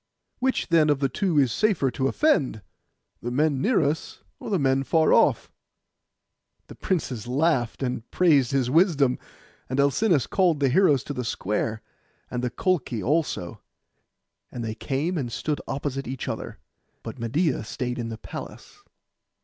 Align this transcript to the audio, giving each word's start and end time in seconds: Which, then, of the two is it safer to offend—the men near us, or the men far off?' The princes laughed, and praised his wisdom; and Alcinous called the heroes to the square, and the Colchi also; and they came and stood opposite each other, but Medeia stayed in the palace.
Which, 0.39 0.69
then, 0.69 0.89
of 0.89 0.97
the 0.97 1.09
two 1.09 1.37
is 1.37 1.51
it 1.51 1.53
safer 1.53 1.91
to 1.91 2.07
offend—the 2.07 3.29
men 3.29 3.61
near 3.61 3.83
us, 3.83 4.23
or 4.39 4.49
the 4.49 4.57
men 4.57 4.83
far 4.83 5.13
off?' 5.13 5.51
The 6.65 6.73
princes 6.73 7.27
laughed, 7.27 7.83
and 7.83 8.09
praised 8.09 8.49
his 8.51 8.67
wisdom; 8.71 9.19
and 9.69 9.79
Alcinous 9.79 10.25
called 10.25 10.59
the 10.59 10.69
heroes 10.69 11.03
to 11.03 11.13
the 11.13 11.23
square, 11.23 11.83
and 12.31 12.43
the 12.43 12.49
Colchi 12.49 13.03
also; 13.05 13.61
and 14.51 14.63
they 14.65 14.73
came 14.73 15.19
and 15.19 15.31
stood 15.31 15.61
opposite 15.67 16.07
each 16.07 16.27
other, 16.27 16.57
but 17.03 17.19
Medeia 17.19 17.63
stayed 17.63 17.99
in 17.99 18.09
the 18.09 18.17
palace. 18.17 18.81